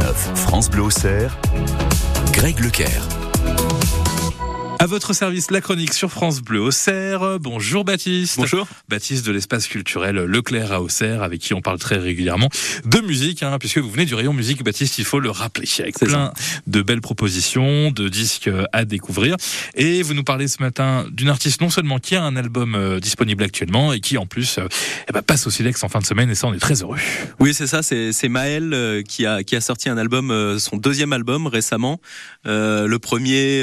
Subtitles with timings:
[0.00, 0.88] 9 France Bleu
[2.32, 3.06] Greg Lecaire.
[4.80, 7.38] À votre service, la chronique sur France Bleu Auxerre.
[7.38, 8.38] Bonjour Baptiste.
[8.38, 8.66] Bonjour.
[8.88, 12.48] Baptiste de l'espace culturel Leclerc à Auxerre, avec qui on parle très régulièrement
[12.86, 15.98] de musique, hein, puisque vous venez du rayon musique, Baptiste, il faut le rappeler, avec
[15.98, 16.32] plein
[16.66, 19.36] de belles propositions, de disques à découvrir.
[19.74, 23.00] Et vous nous parlez ce matin d'une artiste non seulement qui a un album euh,
[23.00, 24.66] disponible actuellement, et qui en plus euh,
[25.10, 26.96] eh ben, passe au Silex en fin de semaine, et ça on est très heureux.
[27.38, 31.12] Oui, c'est ça, c'est Maël euh, qui, a, qui a sorti un album, son deuxième
[31.12, 32.00] album récemment.
[32.46, 33.62] le premier,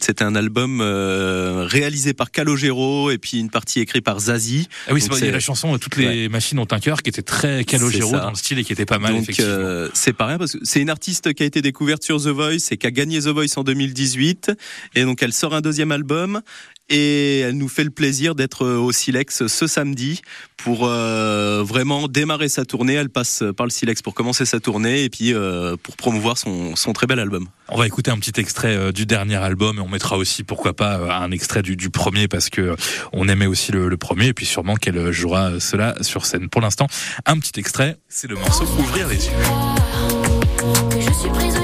[0.00, 4.68] c'était un album euh, réalisé par Calogero et puis une partie écrite par Zazie.
[4.86, 8.12] Ah oui, c'est la chanson Toutes les machines ont un cœur qui était très Calogero
[8.12, 10.58] dans le style et qui était pas mal Donc, euh, c'est pas rien parce que
[10.62, 13.28] c'est une artiste qui a été découverte sur The Voice et qui a gagné The
[13.28, 14.52] Voice en 2018
[14.94, 16.40] et donc elle sort un deuxième album
[16.90, 20.20] et elle nous fait le plaisir d'être au Silex ce samedi
[20.56, 22.94] pour euh, vraiment démarrer sa tournée.
[22.94, 26.76] Elle passe par le Silex pour commencer sa tournée et puis euh, pour promouvoir son,
[26.76, 27.48] son, très bel album.
[27.68, 30.74] On va écouter un petit extrait euh, du dernier album et on mettra aussi pourquoi
[30.74, 32.74] pas un extrait du, du premier parce que
[33.12, 36.48] on aimait aussi le, le premier et puis sûrement qu'elle jouera cela sur scène.
[36.48, 36.88] Pour l'instant,
[37.24, 39.32] un petit extrait, c'est le morceau Ouvrir les yeux.
[40.98, 41.59] je suis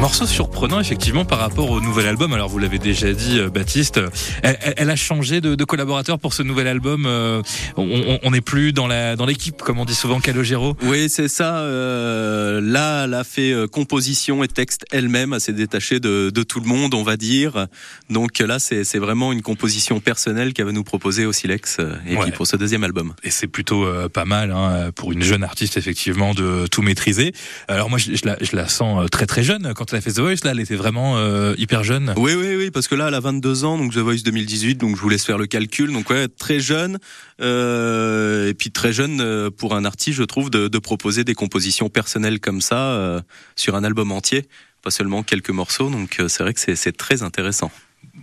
[0.00, 2.32] Morceau surprenant effectivement par rapport au nouvel album.
[2.32, 4.00] Alors vous l'avez déjà dit, euh, Baptiste,
[4.42, 7.04] elle, a changé de, de, collaborateur pour ce nouvel album.
[7.04, 7.42] Euh,
[7.76, 10.74] on n'est plus dans la dans l'équipe comme on dit souvent Calogero.
[10.84, 11.58] Oui, c'est ça.
[11.58, 16.66] Euh, là, elle a fait composition et texte elle-même, assez détachée de, de, tout le
[16.66, 17.66] monde, on va dire.
[18.08, 21.76] Donc là, c'est vraiment une composition personnelle qu'elle va nous proposer au Silex
[22.08, 23.12] et puis pour ce deuxième album.
[23.22, 27.34] Et c'est plutôt pas mal hein, pour une jeune artiste effectivement de tout maîtriser.
[27.68, 30.12] Alors moi, je, je, la, je la, sens très très jeune quand elle a fait
[30.12, 32.14] The Voice, là, elle était vraiment euh, hyper jeune.
[32.16, 34.96] Oui, oui, oui, parce que là, elle a 22 ans, donc The Voice 2018, donc
[34.96, 35.92] je vous laisse faire le calcul.
[35.92, 36.98] Donc ouais, très jeune,
[37.40, 41.34] euh, et puis très jeune euh, pour un artiste, je trouve, de, de proposer des
[41.34, 43.20] compositions personnelles comme ça euh,
[43.56, 44.46] sur un album entier,
[44.82, 45.90] pas seulement quelques morceaux.
[45.90, 47.70] Donc euh, c'est vrai que c'est très intéressant.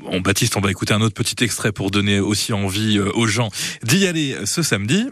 [0.00, 3.50] Bon, Baptiste, on va écouter un autre petit extrait pour donner aussi envie aux gens
[3.82, 5.06] d'y aller ce samedi.